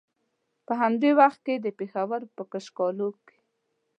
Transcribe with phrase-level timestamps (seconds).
[0.65, 3.37] په همدې وخت کې د پېښور په کاکشالو کې.